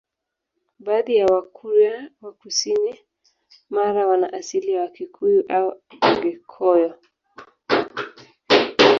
Baadhi 0.79 1.15
ya 1.17 1.25
Wakurya 1.25 2.09
wa 2.21 2.33
kusini 2.33 2.99
Mara 3.69 4.07
wana 4.07 4.33
asili 4.33 4.71
ya 4.71 4.81
Wakikuyu 4.81 5.43
au 5.49 5.81
Abhaghekoyo 6.01 6.97